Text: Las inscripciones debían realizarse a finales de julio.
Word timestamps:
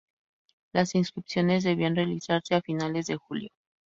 Las 0.73 0.95
inscripciones 0.95 1.63
debían 1.63 1.95
realizarse 1.95 2.55
a 2.55 2.61
finales 2.63 3.05
de 3.05 3.17
julio. 3.17 3.49